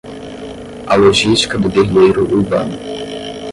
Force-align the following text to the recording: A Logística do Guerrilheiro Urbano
A 0.87 0.95
Logística 0.95 1.59
do 1.59 1.69
Guerrilheiro 1.69 2.23
Urbano 2.23 2.75